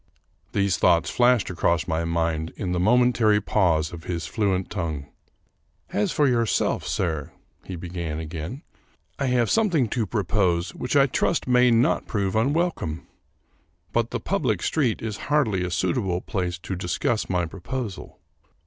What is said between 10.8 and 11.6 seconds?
I trust